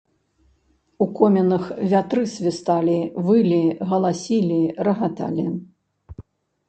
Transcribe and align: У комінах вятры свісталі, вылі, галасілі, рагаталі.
У 1.05 1.07
комінах 1.19 1.67
вятры 1.91 2.23
свісталі, 2.35 2.97
вылі, 3.29 3.61
галасілі, 3.93 4.59
рагаталі. 4.89 5.45